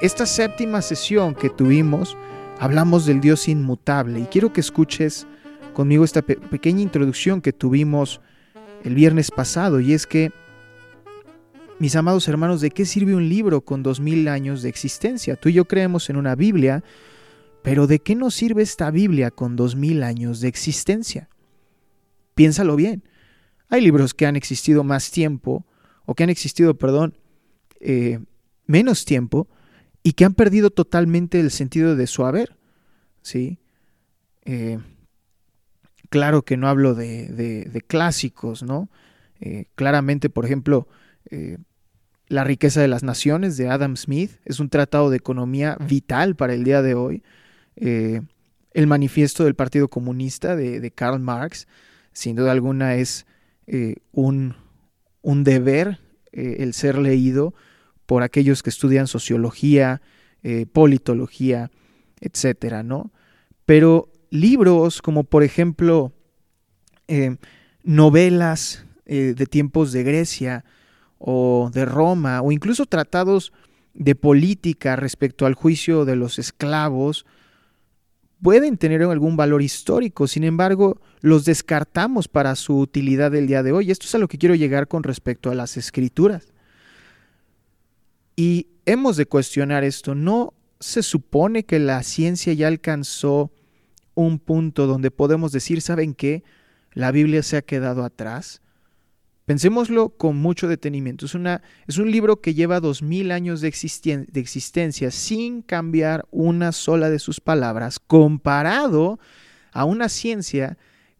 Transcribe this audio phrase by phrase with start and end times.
[0.00, 2.16] esta séptima sesión que tuvimos,
[2.58, 5.26] hablamos del Dios inmutable y quiero que escuches
[5.74, 8.20] conmigo esta pequeña introducción que tuvimos
[8.82, 10.32] el viernes pasado y es que,
[11.78, 15.36] mis amados hermanos, ¿de qué sirve un libro con dos mil años de existencia?
[15.36, 16.82] Tú y yo creemos en una Biblia,
[17.62, 21.28] pero ¿de qué nos sirve esta Biblia con dos mil años de existencia?
[22.34, 23.04] Piénsalo bien.
[23.68, 25.66] Hay libros que han existido más tiempo,
[26.06, 27.18] o que han existido, perdón,
[27.80, 28.18] eh,
[28.66, 29.46] menos tiempo,
[30.02, 32.56] y que han perdido totalmente el sentido de su haber.
[33.22, 33.58] ¿sí?
[34.44, 34.78] Eh,
[36.08, 38.88] claro que no hablo de, clásicos, ¿no?
[39.40, 40.88] Eh, claramente, por ejemplo,
[42.28, 46.54] La riqueza de las naciones de Adam Smith es un tratado de economía vital para
[46.54, 47.22] el día de hoy.
[47.76, 51.66] el manifiesto del Partido Comunista de Karl Marx
[52.12, 53.26] sin duda alguna es
[53.66, 54.54] eh, un,
[55.22, 56.00] deber
[56.32, 57.54] eh, el ser leído
[58.10, 60.02] por aquellos que estudian sociología,
[60.42, 61.70] eh, politología,
[62.20, 63.12] etcétera, ¿no?
[63.66, 66.12] Pero libros como por ejemplo
[67.84, 70.64] novelas de tiempos de Grecia
[71.18, 73.52] o de Roma o incluso tratados
[73.94, 77.26] de política respecto al juicio de los esclavos,
[78.42, 83.70] pueden tener algún valor histórico, sin embargo, los descartamos para su utilidad del día de
[83.70, 83.92] hoy.
[83.92, 86.52] Esto es a lo que quiero llegar con respecto a las escrituras.
[88.40, 90.14] Y hemos de cuestionar esto.
[90.14, 93.52] ¿No se supone que la ciencia ya alcanzó
[94.14, 96.42] un punto donde podemos decir, ¿saben qué?
[96.94, 98.62] La Biblia se ha quedado atrás.
[99.44, 101.26] Pensémoslo con mucho detenimiento.
[101.26, 103.74] Es, una, es un libro que lleva dos mil años de,
[104.26, 109.20] de existencia sin cambiar una sola de sus palabras, comparado
[109.70, 110.78] a una ciencia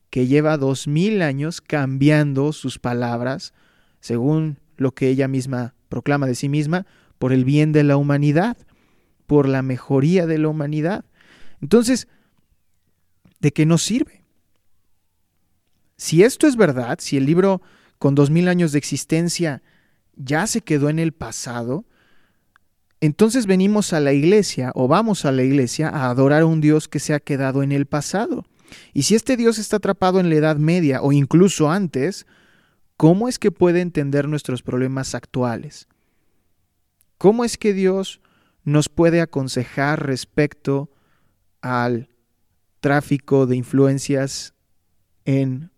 [0.08, 3.52] que lleva dos mil años cambiando sus palabras,
[4.00, 6.87] según lo que ella misma proclama de sí misma,
[7.20, 8.56] por el bien de la humanidad,
[9.26, 11.04] por la mejoría de la humanidad.
[11.60, 12.08] Entonces,
[13.41, 14.25] ¿de qué nos sirve?
[15.98, 17.60] Si esto es verdad, si el libro
[17.98, 19.62] con dos mil años de existencia
[20.16, 21.84] ya se quedó en el pasado,
[23.03, 26.88] entonces venimos a la iglesia o vamos a la iglesia a adorar a un Dios
[26.88, 28.47] que se ha quedado en el pasado.
[28.94, 32.25] Y si este Dios está atrapado en la Edad Media o incluso antes,
[32.97, 35.87] ¿cómo es que puede entender nuestros problemas actuales?
[37.20, 38.22] ¿Cómo es que Dios
[38.64, 40.88] nos puede aconsejar respecto
[41.60, 42.08] al
[42.81, 44.54] tráfico de influencias
[45.26, 45.70] en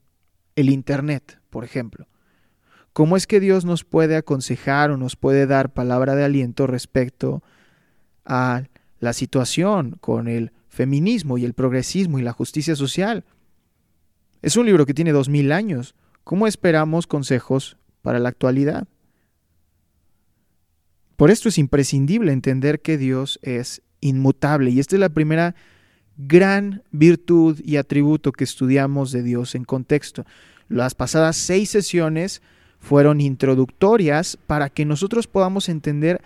[0.55, 2.07] el Internet, por ejemplo?
[2.93, 7.43] ¿Cómo es que Dios nos puede aconsejar o nos puede dar palabra de aliento respecto
[8.25, 8.63] a
[9.01, 13.25] la situación con el feminismo y el progresismo y la justicia social?
[14.43, 15.97] Es un libro que tiene dos mil años.
[16.23, 18.87] ¿Cómo esperamos consejos para la actualidad?
[21.23, 25.55] Por esto es imprescindible entender que Dios es inmutable y esta es la primera
[26.17, 30.27] gran virtud y atributo que estudiamos de Dios en contexto.
[30.69, 32.43] Las pasadas seis sesiones
[32.81, 36.21] fueron introductorias para que nosotros podamos entender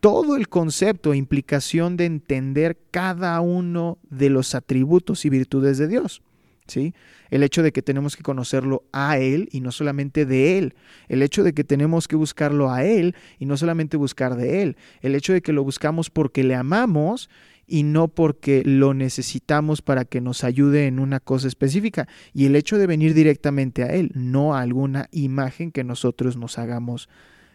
[0.00, 5.86] todo el concepto e implicación de entender cada uno de los atributos y virtudes de
[5.86, 6.22] Dios.
[6.66, 6.94] ¿Sí?
[7.30, 10.74] El hecho de que tenemos que conocerlo a Él y no solamente de Él.
[11.08, 14.76] El hecho de que tenemos que buscarlo a Él y no solamente buscar de Él.
[15.02, 17.28] El hecho de que lo buscamos porque le amamos
[17.66, 22.08] y no porque lo necesitamos para que nos ayude en una cosa específica.
[22.32, 26.58] Y el hecho de venir directamente a Él, no a alguna imagen que nosotros nos
[26.58, 27.08] hagamos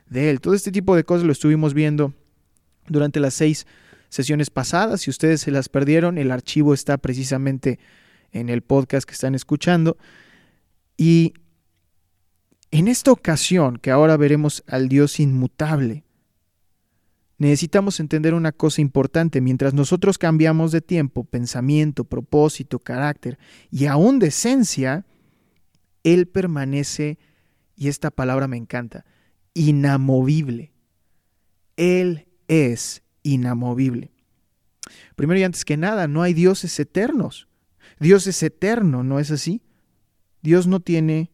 [0.07, 0.39] de Él.
[0.41, 2.13] Todo este tipo de cosas lo estuvimos viendo
[2.87, 3.65] durante las seis
[4.09, 5.01] sesiones pasadas.
[5.01, 7.79] Si ustedes se las perdieron, el archivo está precisamente
[8.31, 9.97] en el podcast que están escuchando.
[10.97, 11.33] Y
[12.71, 16.03] en esta ocasión, que ahora veremos al Dios inmutable,
[17.37, 19.41] necesitamos entender una cosa importante.
[19.41, 23.39] Mientras nosotros cambiamos de tiempo, pensamiento, propósito, carácter
[23.71, 25.05] y aún de esencia,
[26.03, 27.17] Él permanece,
[27.75, 29.05] y esta palabra me encanta,
[29.53, 30.73] inamovible.
[31.75, 34.11] Él es inamovible.
[35.15, 37.48] Primero y antes que nada, no hay dioses eternos.
[37.99, 39.61] Dios es eterno, ¿no es así?
[40.41, 41.31] Dios no tiene,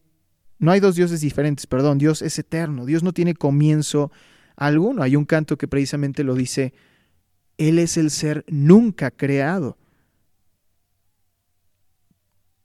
[0.58, 4.10] no hay dos dioses diferentes, perdón, Dios es eterno, Dios no tiene comienzo
[4.56, 5.02] alguno.
[5.02, 6.74] Hay un canto que precisamente lo dice,
[7.58, 9.78] Él es el ser nunca creado.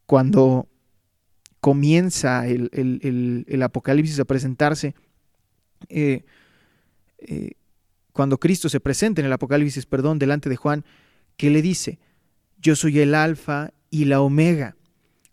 [0.06, 0.68] Cuando
[1.60, 4.96] comienza el, Apocalipsis a presentarse,
[5.90, 6.26] eh,
[7.20, 7.52] eh,
[8.12, 10.84] cuando Cristo se presenta en el Apocalipsis, perdón, delante de Juan,
[11.38, 12.00] ¿qué le dice?
[12.60, 14.76] Yo soy el alfa y la omega.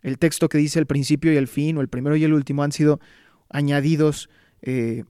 [0.03, 2.63] El texto que dice el principio y el fin, o el primero y el último,
[2.63, 3.01] han sido
[3.49, 4.29] añadidos
[4.61, 5.05] eh,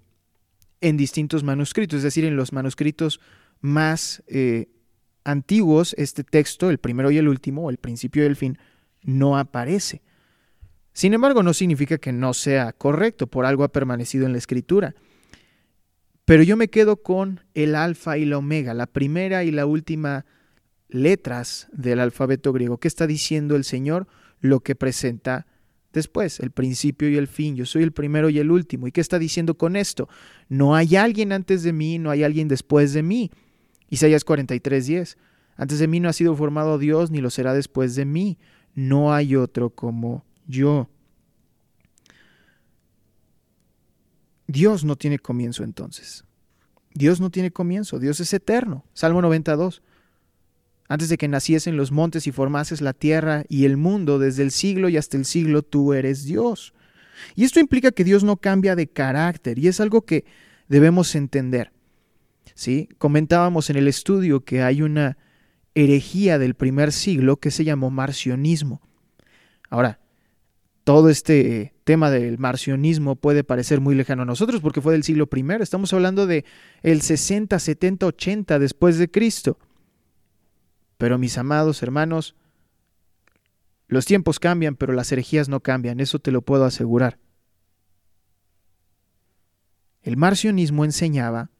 [0.80, 3.20] en distintos manuscritos, es decir, en los manuscritos
[3.60, 4.68] más eh,
[5.24, 8.58] antiguos, este texto, el primero y el último, el principio y el fin,
[9.02, 10.02] no aparece.
[10.92, 14.94] Sin embargo, no significa que no sea correcto, por algo ha permanecido en la escritura.
[16.24, 20.26] Pero yo me quedo con el alfa y la omega, la primera y la última
[20.88, 22.78] letras del alfabeto griego.
[22.78, 24.06] ¿Qué está diciendo el Señor?
[24.40, 25.46] Lo que presenta
[25.92, 27.56] después, el principio y el fin.
[27.56, 28.86] Yo soy el primero y el último.
[28.86, 30.08] ¿Y qué está diciendo con esto?
[30.48, 33.30] No hay alguien antes de mí, no hay alguien después de mí.
[33.90, 35.16] Isaías 43:10.
[35.56, 38.38] Antes de mí no ha sido formado Dios, ni lo será después de mí.
[38.74, 40.88] No hay otro como yo.
[44.46, 46.24] Dios no tiene comienzo entonces.
[46.94, 48.84] Dios no tiene comienzo, Dios es eterno.
[48.94, 49.82] Salmo 92.
[50.88, 54.50] Antes de que naciesen los montes y formases la tierra y el mundo, desde el
[54.50, 56.72] siglo y hasta el siglo tú eres Dios.
[57.34, 60.24] Y esto implica que Dios no cambia de carácter y es algo que
[60.68, 61.72] debemos entender.
[62.54, 62.88] ¿Sí?
[62.98, 65.18] Comentábamos en el estudio que hay una
[65.74, 68.80] herejía del primer siglo que se llamó marcionismo.
[69.70, 70.00] Ahora,
[70.84, 75.28] todo este tema del marcionismo puede parecer muy lejano a nosotros porque fue del siglo
[75.32, 75.44] I.
[75.60, 76.44] Estamos hablando de
[76.82, 79.58] el 60, 70, 80 después de Cristo.
[80.98, 82.34] Pero mis amados hermanos,
[83.86, 87.18] los tiempos cambian, pero las herejías no cambian, eso te lo puedo asegurar.
[90.02, 91.50] El marcionismo enseñaba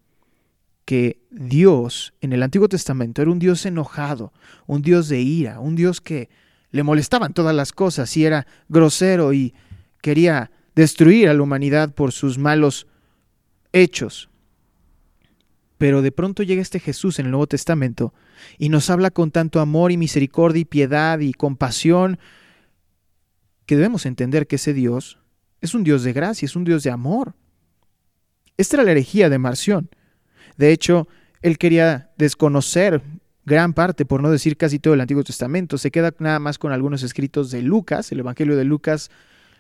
[0.84, 4.32] que Dios en el Antiguo Testamento era un Dios enojado,
[4.66, 6.28] un Dios de ira, un Dios que
[6.70, 9.54] le molestaban todas las cosas y era grosero y
[10.00, 12.86] quería destruir a la humanidad por sus malos
[13.72, 14.30] hechos.
[15.78, 18.12] Pero de pronto llega este Jesús en el Nuevo Testamento
[18.58, 22.18] y nos habla con tanto amor y misericordia y piedad y compasión
[23.64, 25.18] que debemos entender que ese Dios
[25.60, 27.34] es un Dios de gracia, es un Dios de amor.
[28.56, 29.88] Esta era la herejía de Marción.
[30.56, 31.08] De hecho,
[31.42, 33.02] él quería desconocer
[33.44, 35.78] gran parte, por no decir casi todo el Antiguo Testamento.
[35.78, 39.10] Se queda nada más con algunos escritos de Lucas, el Evangelio de Lucas,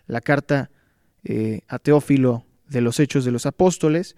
[0.06, 0.70] la carta
[1.24, 4.14] eh, a Teófilo de los Hechos de los Apóstoles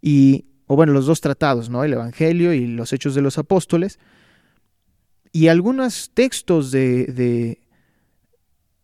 [0.00, 1.84] y o bueno, los dos tratados, ¿no?
[1.84, 3.98] El Evangelio y los Hechos de los Apóstoles,
[5.32, 7.60] y algunos textos de, de,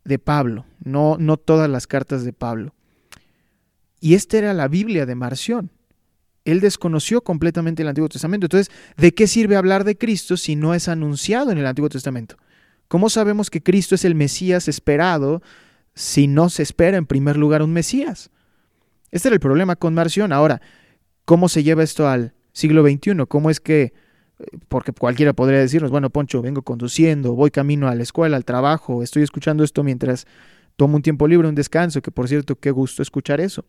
[0.04, 2.74] de Pablo, no, no todas las cartas de Pablo.
[4.00, 5.70] Y esta era la Biblia de Marción.
[6.44, 8.46] Él desconoció completamente el Antiguo Testamento.
[8.46, 12.36] Entonces, ¿de qué sirve hablar de Cristo si no es anunciado en el Antiguo Testamento?
[12.88, 15.42] ¿Cómo sabemos que Cristo es el Mesías esperado
[15.94, 18.30] si no se espera en primer lugar un Mesías?
[19.12, 20.32] Este era el problema con Marción.
[20.32, 20.60] Ahora,
[21.30, 23.24] ¿Cómo se lleva esto al siglo XXI?
[23.28, 23.92] ¿Cómo es que,
[24.66, 29.04] porque cualquiera podría decirnos, bueno, Poncho, vengo conduciendo, voy camino a la escuela, al trabajo,
[29.04, 30.26] estoy escuchando esto mientras
[30.74, 33.64] tomo un tiempo libre, un descanso, que por cierto, qué gusto escuchar eso.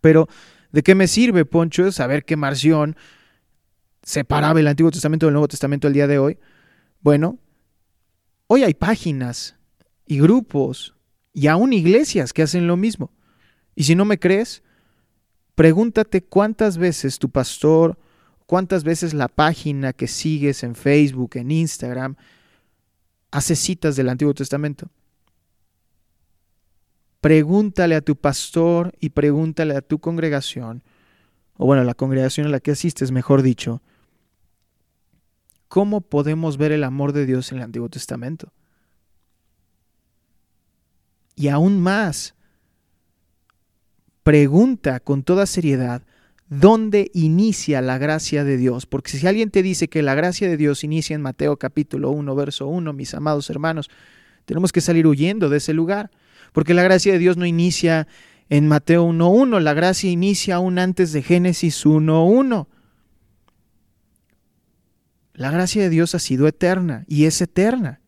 [0.00, 0.26] Pero,
[0.72, 2.96] ¿de qué me sirve, Poncho, saber que Marción
[4.02, 6.38] separaba el Antiguo Testamento del Nuevo Testamento el día de hoy?
[7.02, 7.38] Bueno,
[8.46, 9.58] hoy hay páginas
[10.06, 10.94] y grupos
[11.34, 13.12] y aún iglesias que hacen lo mismo.
[13.74, 14.62] Y si no me crees,
[15.54, 17.98] Pregúntate cuántas veces tu pastor,
[18.46, 22.16] cuántas veces la página que sigues en Facebook, en Instagram,
[23.30, 24.88] hace citas del Antiguo Testamento.
[27.20, 30.82] Pregúntale a tu pastor y pregúntale a tu congregación,
[31.56, 33.80] o bueno, la congregación a la que asistes, mejor dicho,
[35.68, 38.52] ¿cómo podemos ver el amor de Dios en el Antiguo Testamento?
[41.34, 42.34] Y aún más,
[44.24, 46.02] pregunta con toda seriedad
[46.48, 48.86] dónde inicia la gracia de Dios.
[48.86, 52.34] Porque si alguien te dice que la gracia de Dios inicia en Mateo capítulo 1,
[52.34, 53.90] verso 1, mis amados hermanos,
[54.46, 56.10] tenemos que salir huyendo de ese lugar.
[56.52, 58.08] Porque la gracia de Dios no inicia
[58.48, 62.66] en Mateo 1.1, la gracia inicia aún antes de Génesis 1.1.
[65.34, 68.00] La gracia de Dios ha sido eterna y es eterna.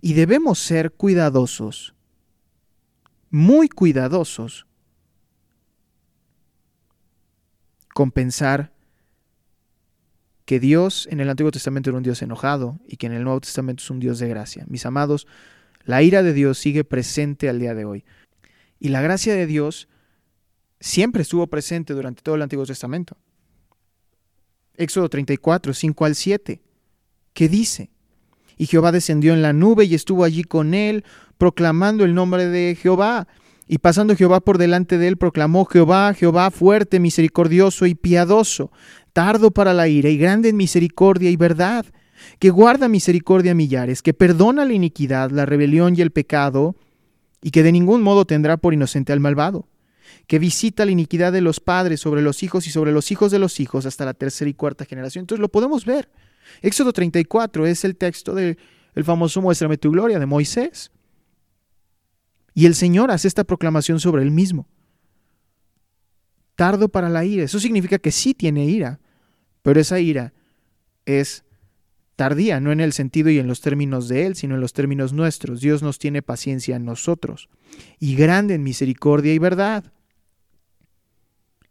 [0.00, 1.93] Y debemos ser cuidadosos
[3.34, 4.64] muy cuidadosos
[7.92, 8.72] con pensar
[10.44, 13.40] que Dios en el Antiguo Testamento era un Dios enojado y que en el Nuevo
[13.40, 14.64] Testamento es un Dios de gracia.
[14.68, 15.26] Mis amados,
[15.82, 18.04] la ira de Dios sigue presente al día de hoy.
[18.78, 19.88] Y la gracia de Dios
[20.78, 23.16] siempre estuvo presente durante todo el Antiguo Testamento.
[24.76, 26.62] Éxodo 34, 5 al 7,
[27.32, 27.90] ¿qué dice?
[28.56, 31.04] Y Jehová descendió en la nube y estuvo allí con él,
[31.38, 33.26] proclamando el nombre de Jehová.
[33.66, 38.70] Y pasando Jehová por delante de él, proclamó Jehová, Jehová fuerte, misericordioso y piadoso,
[39.12, 41.86] tardo para la ira y grande en misericordia y verdad,
[42.38, 46.76] que guarda misericordia a millares, que perdona la iniquidad, la rebelión y el pecado,
[47.42, 49.68] y que de ningún modo tendrá por inocente al malvado,
[50.26, 53.38] que visita la iniquidad de los padres sobre los hijos y sobre los hijos de
[53.38, 55.22] los hijos hasta la tercera y cuarta generación.
[55.22, 56.08] Entonces lo podemos ver.
[56.62, 58.56] Éxodo 34 es el texto del
[59.02, 60.90] famoso Muéstrame tu gloria de Moisés.
[62.54, 64.68] Y el Señor hace esta proclamación sobre él mismo.
[66.54, 67.42] Tardo para la ira.
[67.42, 69.00] Eso significa que sí tiene ira,
[69.62, 70.32] pero esa ira
[71.04, 71.44] es
[72.16, 75.12] tardía, no en el sentido y en los términos de Él, sino en los términos
[75.12, 75.60] nuestros.
[75.60, 77.48] Dios nos tiene paciencia en nosotros
[77.98, 79.92] y grande en misericordia y verdad.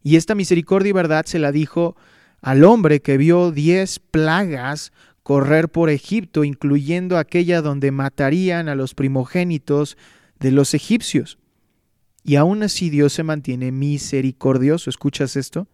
[0.01, 1.95] Y esta misericordia y verdad se la dijo
[2.41, 4.91] al hombre que vio diez plagas
[5.23, 9.97] correr por Egipto, incluyendo aquella donde matarían a los primogénitos
[10.39, 11.37] de los egipcios.
[12.23, 14.89] Y aún así Dios se mantiene misericordioso.
[14.89, 15.67] ¿Escuchas esto?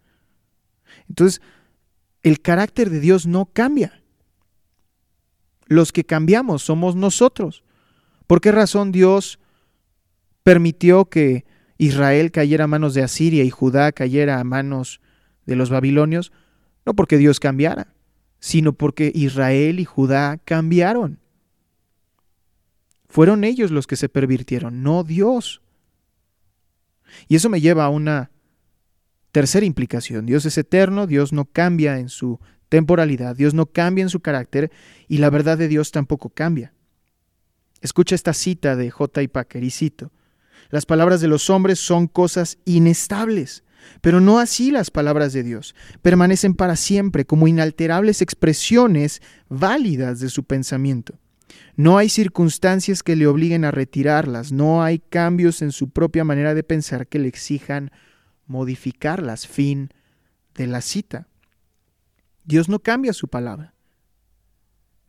[1.08, 1.40] Entonces,
[2.22, 4.02] el carácter de Dios no cambia.
[5.66, 7.62] Los que cambiamos somos nosotros.
[8.26, 9.38] ¿Por qué razón Dios
[10.42, 11.44] permitió que
[11.78, 15.00] Israel cayera a manos de Asiria y Judá cayera a manos
[15.46, 16.32] de los babilonios?
[16.84, 17.94] No porque Dios cambiara,
[18.40, 21.19] sino porque Israel y Judá cambiaron.
[23.10, 25.60] Fueron ellos los que se pervirtieron, no Dios.
[27.26, 28.30] Y eso me lleva a una
[29.32, 30.26] tercera implicación.
[30.26, 32.38] Dios es eterno, Dios no cambia en su
[32.68, 34.70] temporalidad, Dios no cambia en su carácter
[35.08, 36.72] y la verdad de Dios tampoco cambia.
[37.80, 39.22] Escucha esta cita de J.
[39.32, 39.72] Packer y.
[40.70, 43.64] Las palabras de los hombres son cosas inestables,
[44.02, 45.74] pero no así las palabras de Dios.
[46.00, 51.18] Permanecen para siempre como inalterables expresiones válidas de su pensamiento.
[51.76, 56.54] No hay circunstancias que le obliguen a retirarlas, no hay cambios en su propia manera
[56.54, 57.90] de pensar que le exijan
[58.46, 59.46] modificarlas.
[59.46, 59.90] Fin
[60.54, 61.28] de la cita.
[62.44, 63.74] Dios no cambia su palabra.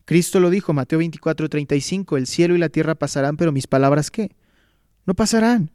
[0.04, 4.10] Cristo lo dijo, Mateo 24, 35, el cielo y la tierra pasarán, pero mis palabras
[4.10, 4.34] qué?
[5.06, 5.70] No pasarán.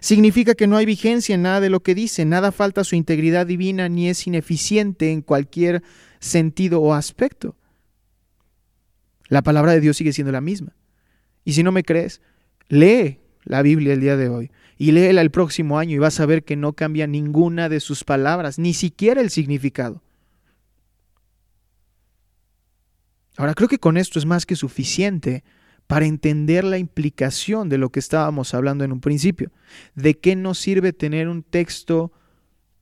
[0.00, 3.46] Significa que no hay vigencia en nada de lo que dice, nada falta su integridad
[3.46, 5.82] divina ni es ineficiente en cualquier
[6.18, 7.56] sentido o aspecto.
[9.30, 10.76] La palabra de Dios sigue siendo la misma.
[11.44, 12.20] Y si no me crees,
[12.68, 16.26] lee la Biblia el día de hoy y léela el próximo año y vas a
[16.26, 20.02] ver que no cambia ninguna de sus palabras, ni siquiera el significado.
[23.36, 25.44] Ahora creo que con esto es más que suficiente
[25.86, 29.52] para entender la implicación de lo que estábamos hablando en un principio.
[29.94, 32.12] ¿De qué nos sirve tener un texto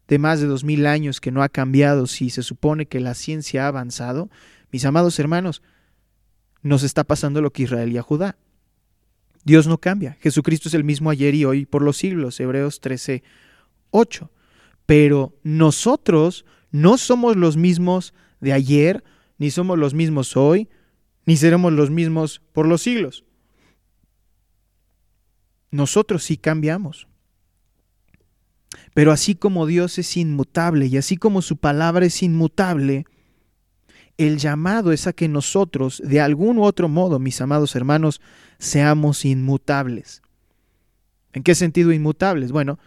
[0.09, 3.15] de más de dos mil años que no ha cambiado si se supone que la
[3.15, 4.31] ciencia ha avanzado?
[4.73, 5.63] Mis amados hermanos,
[6.63, 8.37] nos está pasando lo que Israel y a Judá.
[9.45, 10.17] Dios no cambia.
[10.21, 12.39] Jesucristo es el mismo ayer y hoy por los siglos.
[12.41, 13.23] Hebreos 13,
[13.91, 14.31] 8.
[14.87, 19.05] Pero nosotros no somos los mismos de ayer,
[19.39, 20.69] ni somos los mismos hoy,
[21.25, 23.25] ni seremos los mismos por los siglos.
[25.71, 27.09] Nosotros sí cambiamos.
[28.95, 33.05] Pero así como Dios es inmutable y así como su palabra es inmutable,
[34.19, 38.21] el llamado es a que nosotros, de algún u otro modo, mis amados hermanos,
[38.59, 40.23] seamos inmutables.
[41.33, 42.53] ¿En qué sentido inmutables?
[42.53, 42.79] Bueno,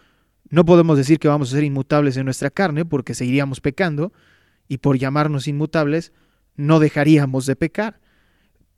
[0.50, 4.12] no podemos decir que vamos a ser inmutables en nuestra carne porque seguiríamos pecando
[4.68, 6.12] y por llamarnos inmutables
[6.54, 8.02] no dejaríamos de pecar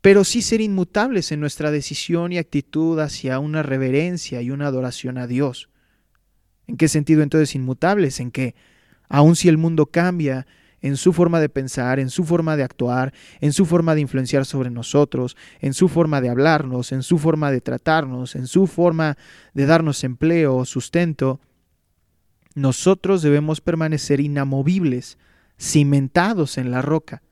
[0.05, 5.17] pero sí ser inmutables en nuestra decisión y actitud hacia una reverencia y una adoración
[5.17, 5.71] a Dios.
[6.67, 8.21] ¿En qué sentido entonces inmutables?
[8.21, 8.55] En que,
[9.09, 10.47] aun si el mundo cambia
[10.85, 14.45] en su forma de pensar, en su forma de actuar, en su forma de influenciar
[14.45, 19.17] sobre nosotros, en su forma de hablarnos, en su forma de tratarnos, en su forma
[19.55, 21.41] de darnos empleo o sustento,
[22.55, 25.19] nosotros debemos permanecer inamovibles,
[25.59, 27.23] cimentados en la roca,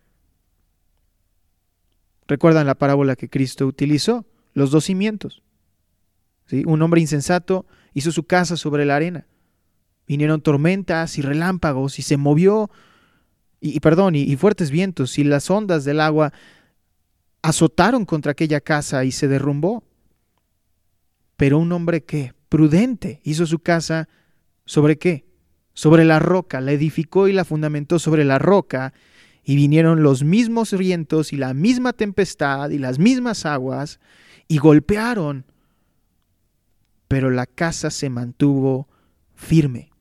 [2.33, 4.25] ¿Recuerdan la parábola que Cristo utilizó?
[4.55, 5.43] Los dos cimientos.
[6.47, 6.63] ¿Sí?
[6.67, 9.27] Un hombre insensato hizo su casa sobre la arena.
[10.07, 12.71] Vinieron tormentas y relámpagos y se movió,
[13.65, 16.33] y, perdón, y, y fuertes vientos y las ondas del agua
[17.43, 19.85] azotaron contra aquella casa y se derrumbó.
[21.37, 24.09] Pero un hombre que, prudente, hizo su casa
[24.65, 25.27] sobre qué?
[25.75, 28.93] Sobre la roca, la edificó y la fundamentó sobre la roca
[29.45, 34.01] y vinieron los mismos vientos y la misma tempestad y las mismas aguas
[34.49, 35.47] y golpearon,
[37.07, 38.89] pero la casa se mantuvo
[39.35, 39.92] firme.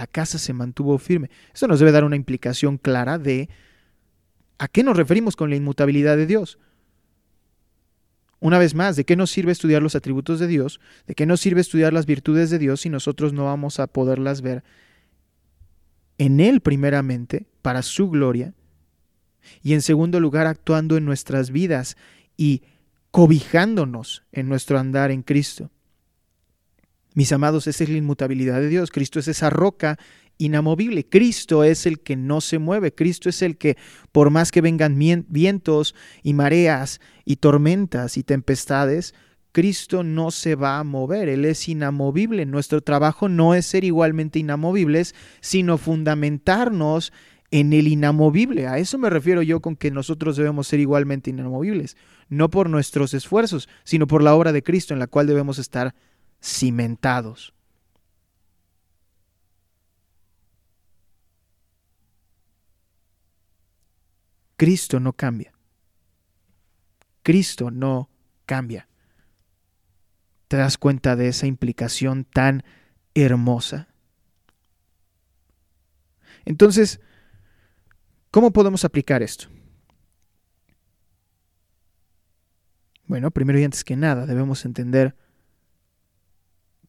[0.00, 1.28] La casa se mantuvo firme.
[1.52, 3.50] Eso nos debe dar una implicación clara de
[4.56, 6.58] a qué nos referimos con la inmutabilidad de Dios.
[8.38, 10.80] Una vez más, ¿de qué nos sirve estudiar los atributos de Dios?
[11.06, 14.40] ¿De qué nos sirve estudiar las virtudes de Dios si nosotros no vamos a poderlas
[14.40, 14.64] ver
[16.16, 18.54] en Él primeramente, para su gloria,
[19.62, 21.98] y en segundo lugar actuando en nuestras vidas
[22.38, 22.62] y
[23.10, 25.70] cobijándonos en nuestro andar en Cristo.
[27.14, 28.90] Mis amados, esa es la inmutabilidad de Dios.
[28.90, 29.98] Cristo es esa roca
[30.38, 31.06] inamovible.
[31.06, 32.94] Cristo es el que no se mueve.
[32.94, 33.76] Cristo es el que,
[34.12, 34.98] por más que vengan
[35.28, 39.14] vientos y mareas y tormentas y tempestades,
[39.52, 42.46] Cristo no se va a mover, Él es inamovible.
[42.46, 47.12] Nuestro trabajo no es ser igualmente inamovibles, sino fundamentarnos
[47.50, 48.68] en el inamovible.
[48.68, 51.96] A eso me refiero yo con que nosotros debemos ser igualmente inamovibles,
[52.28, 55.94] no por nuestros esfuerzos, sino por la obra de Cristo en la cual debemos estar
[56.40, 57.54] cimentados.
[64.56, 65.52] Cristo no cambia.
[67.22, 68.10] Cristo no
[68.46, 68.88] cambia.
[70.48, 72.64] ¿Te das cuenta de esa implicación tan
[73.14, 73.88] hermosa?
[76.44, 77.00] Entonces,
[78.30, 79.48] ¿cómo podemos aplicar esto?
[83.06, 85.16] Bueno, primero y antes que nada, debemos entender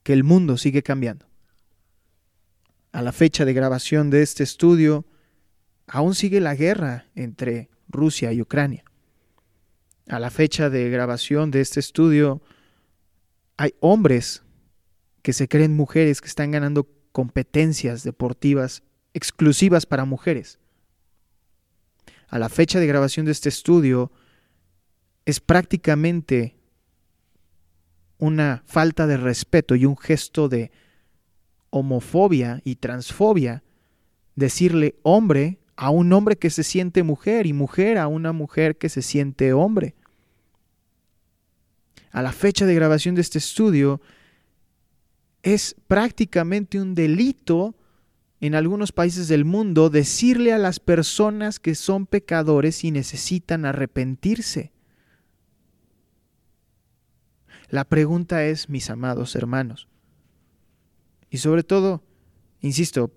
[0.04, 1.28] que el mundo sigue cambiando.
[2.92, 5.06] A la fecha de grabación de este estudio,
[5.88, 8.84] aún sigue la guerra entre Rusia y Ucrania.
[10.08, 12.42] A la fecha de grabación de este estudio,
[13.58, 14.44] hay hombres
[15.22, 20.60] que se creen mujeres que están ganando competencias deportivas exclusivas para mujeres.
[22.28, 24.12] A la fecha de grabación de este estudio,
[25.26, 26.56] es prácticamente
[28.22, 30.72] una falta de respeto y un gesto de
[31.72, 33.64] homofobia y transfobia
[34.36, 38.90] decirle hombre a un hombre que se siente mujer y mujer a una mujer que
[38.90, 39.96] se siente hombre.
[42.12, 44.02] A la fecha de grabación de este estudio
[45.42, 47.74] es prácticamente un delito
[48.40, 54.74] en algunos países del mundo decirle a las personas que son pecadores y necesitan arrepentirse.
[57.72, 59.88] La pregunta es, mis amados hermanos,
[61.30, 62.04] y sobre todo,
[62.60, 63.14] insisto,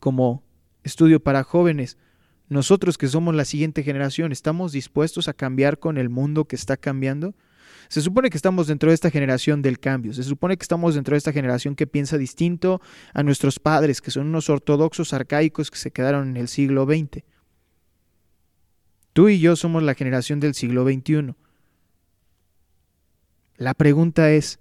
[0.00, 0.42] como
[0.82, 1.98] estudio para jóvenes,
[2.48, 6.76] nosotros que somos la siguiente generación, ¿estamos dispuestos a cambiar con el mundo que está
[6.76, 7.36] cambiando?
[7.88, 11.14] Se supone que estamos dentro de esta generación del cambio, se supone que estamos dentro
[11.14, 12.80] de esta generación que piensa distinto
[13.14, 17.22] a nuestros padres, que son unos ortodoxos arcaicos que se quedaron en el siglo XX.
[19.12, 21.36] Tú y yo somos la generación del siglo XXI.
[23.62, 24.58] La pregunta es,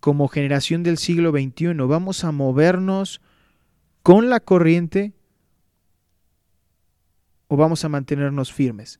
[0.00, 3.20] como generación del siglo XXI, ¿vamos a movernos
[4.02, 5.12] con la corriente
[7.48, 8.98] o vamos a mantenernos firmes?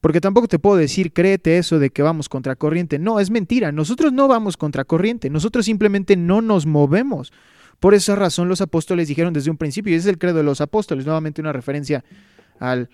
[0.00, 3.00] Porque tampoco te puedo decir, créete eso de que vamos contra corriente.
[3.00, 3.72] No, es mentira.
[3.72, 5.28] Nosotros no vamos contra corriente.
[5.28, 7.32] Nosotros simplemente no nos movemos.
[7.80, 10.44] Por esa razón los apóstoles dijeron desde un principio, y ese es el credo de
[10.44, 12.04] los apóstoles, nuevamente una referencia
[12.60, 12.90] al,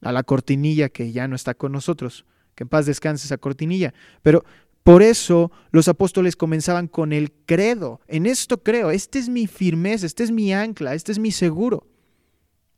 [0.00, 3.94] a la cortinilla que ya no está con nosotros que en paz descanse esa cortinilla.
[4.22, 4.44] Pero
[4.82, 8.00] por eso los apóstoles comenzaban con el credo.
[8.06, 11.86] En esto creo, este es mi firmeza, este es mi ancla, este es mi seguro.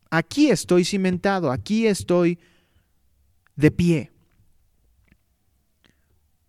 [0.09, 2.39] Aquí estoy cimentado, aquí estoy
[3.57, 4.11] de pie.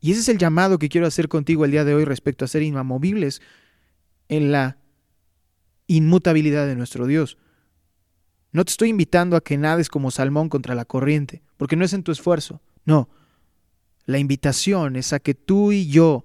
[0.00, 2.48] Y ese es el llamado que quiero hacer contigo el día de hoy respecto a
[2.48, 3.42] ser inamovibles
[4.28, 4.78] en la
[5.88, 7.36] inmutabilidad de nuestro Dios.
[8.52, 11.92] No te estoy invitando a que nades como salmón contra la corriente, porque no es
[11.94, 12.60] en tu esfuerzo.
[12.84, 13.08] No,
[14.08, 16.24] la invitación es a que tú y yo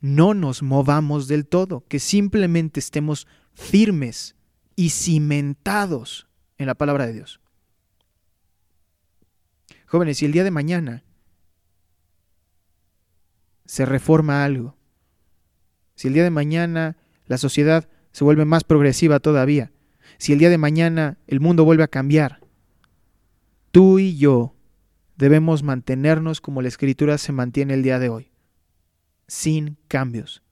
[0.00, 4.36] no nos movamos del todo, que simplemente estemos firmes
[4.76, 7.40] y cimentados en la palabra de Dios.
[9.86, 11.02] Jóvenes, si el día de mañana
[13.66, 14.76] se reforma algo,
[15.96, 19.72] si el día de mañana la sociedad se vuelve más progresiva todavía,
[20.18, 22.38] si el día de mañana el mundo vuelve a cambiar,
[23.72, 24.54] tú y yo
[25.22, 28.32] debemos mantenernos como la escritura se mantiene el día de hoy,
[29.28, 30.42] sin cambios,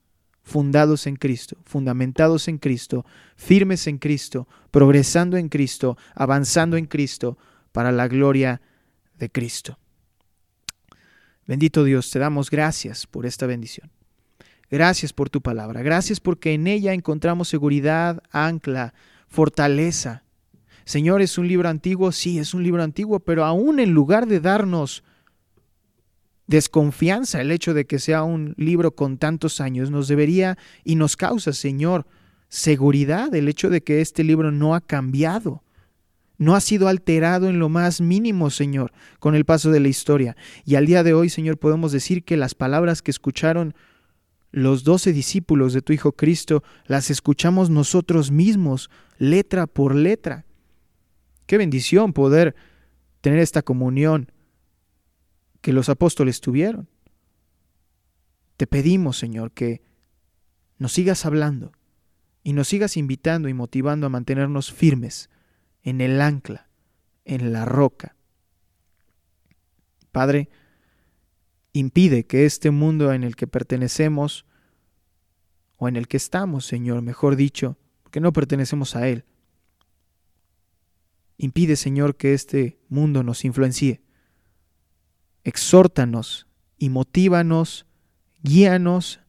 [0.43, 3.05] fundados en Cristo, fundamentados en Cristo,
[3.35, 7.37] firmes en Cristo, progresando en Cristo, avanzando en Cristo,
[7.73, 8.61] para la gloria
[9.19, 9.77] de Cristo.
[11.45, 13.91] Bendito Dios, te damos gracias por esta bendición.
[14.69, 15.81] Gracias por tu palabra.
[15.81, 18.93] Gracias porque en ella encontramos seguridad, ancla,
[19.27, 20.23] fortaleza,
[20.85, 22.11] Señor, ¿es un libro antiguo?
[22.11, 25.03] Sí, es un libro antiguo, pero aún en lugar de darnos
[26.47, 31.15] desconfianza el hecho de que sea un libro con tantos años, nos debería y nos
[31.15, 32.05] causa, Señor,
[32.49, 35.63] seguridad el hecho de que este libro no ha cambiado,
[36.37, 40.35] no ha sido alterado en lo más mínimo, Señor, con el paso de la historia.
[40.65, 43.73] Y al día de hoy, Señor, podemos decir que las palabras que escucharon
[44.51, 50.45] los doce discípulos de tu Hijo Cristo, las escuchamos nosotros mismos, letra por letra.
[51.51, 52.55] Qué bendición poder
[53.19, 54.31] tener esta comunión
[55.59, 56.87] que los apóstoles tuvieron.
[58.55, 59.81] Te pedimos, Señor, que
[60.77, 61.73] nos sigas hablando
[62.41, 65.29] y nos sigas invitando y motivando a mantenernos firmes
[65.83, 66.69] en el ancla,
[67.25, 68.15] en la roca.
[70.13, 70.47] Padre,
[71.73, 74.45] impide que este mundo en el que pertenecemos,
[75.75, 79.25] o en el que estamos, Señor, mejor dicho, porque no pertenecemos a Él,
[81.41, 84.01] impide, Señor, que este mundo nos influencie.
[85.43, 87.87] Exhórtanos y motívanos,
[88.43, 89.21] guíanos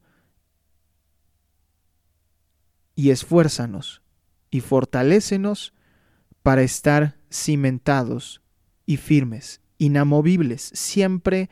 [2.93, 4.03] y esfuérzanos
[4.51, 5.73] y fortalécenos
[6.43, 8.43] para estar cimentados
[8.85, 11.49] y firmes, inamovibles, siempre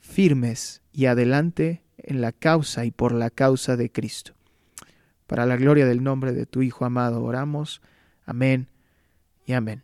[0.00, 4.34] firmes y adelante en la causa y por la causa de Cristo.
[5.26, 7.80] Para la gloria del nombre de tu Hijo amado oramos.
[8.26, 8.68] Amén
[9.46, 9.82] y amén.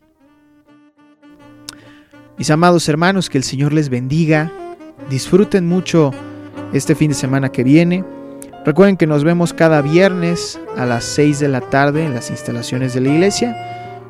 [2.37, 4.51] Mis amados hermanos, que el Señor les bendiga.
[5.09, 6.11] Disfruten mucho
[6.73, 8.03] este fin de semana que viene.
[8.65, 12.93] Recuerden que nos vemos cada viernes a las 6 de la tarde en las instalaciones
[12.93, 13.55] de la iglesia.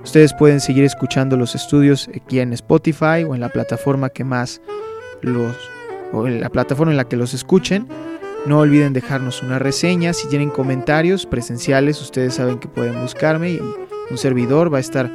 [0.03, 4.61] Ustedes pueden seguir escuchando los estudios aquí en Spotify o en la plataforma que más
[5.21, 5.55] los
[6.11, 7.87] o en la plataforma en la que los escuchen.
[8.45, 10.13] No olviden dejarnos una reseña.
[10.13, 13.59] Si tienen comentarios presenciales, ustedes saben que pueden buscarme y
[14.11, 15.09] un servidor va a estar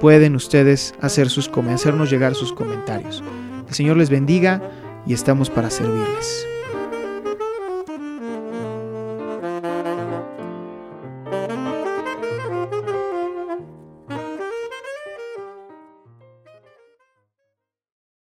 [0.00, 3.24] Pueden ustedes hacer sus, hacernos llegar sus comentarios.
[3.68, 4.60] El Señor les bendiga
[5.06, 6.51] y estamos para servirles.